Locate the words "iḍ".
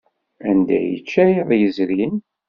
1.39-1.49